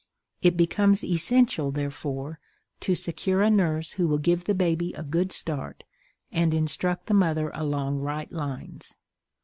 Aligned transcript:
It 0.41 0.57
becomes 0.57 1.03
essential, 1.03 1.69
therefore, 1.69 2.39
to 2.79 2.95
secure 2.95 3.43
a 3.43 3.51
nurse 3.51 3.91
who 3.91 4.07
will 4.07 4.17
give 4.17 4.45
the 4.45 4.55
baby 4.55 4.93
a 4.93 5.03
good 5.03 5.31
start, 5.31 5.83
and 6.31 6.55
instruct 6.55 7.05
the 7.05 7.13
mother 7.13 7.51
along 7.53 7.99
right 7.99 8.31
lines. 8.31 8.95